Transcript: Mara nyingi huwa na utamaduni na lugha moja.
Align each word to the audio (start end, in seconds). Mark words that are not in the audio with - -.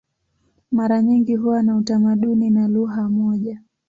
Mara 0.71 1.01
nyingi 1.01 1.35
huwa 1.35 1.63
na 1.63 1.75
utamaduni 1.75 2.49
na 2.49 2.67
lugha 2.67 3.09
moja. 3.09 3.61